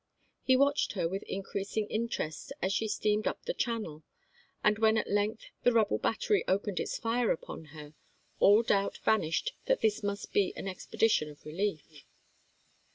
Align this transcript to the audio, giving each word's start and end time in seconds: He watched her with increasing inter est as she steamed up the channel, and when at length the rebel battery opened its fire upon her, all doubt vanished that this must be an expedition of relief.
He 0.41 0.55
watched 0.55 0.93
her 0.93 1.07
with 1.07 1.21
increasing 1.27 1.87
inter 1.91 2.23
est 2.23 2.51
as 2.59 2.73
she 2.73 2.87
steamed 2.87 3.27
up 3.27 3.43
the 3.45 3.53
channel, 3.53 4.01
and 4.63 4.79
when 4.79 4.97
at 4.97 5.07
length 5.07 5.51
the 5.61 5.71
rebel 5.71 5.99
battery 5.99 6.43
opened 6.47 6.79
its 6.79 6.97
fire 6.97 7.29
upon 7.29 7.65
her, 7.65 7.93
all 8.39 8.63
doubt 8.63 8.97
vanished 9.05 9.53
that 9.65 9.81
this 9.81 10.01
must 10.01 10.33
be 10.33 10.55
an 10.55 10.67
expedition 10.67 11.29
of 11.29 11.45
relief. 11.45 12.03